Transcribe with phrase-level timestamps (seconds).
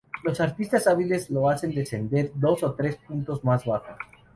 [0.23, 3.85] Los artistas hábiles los hacen descender dos o tres puntos más bajo.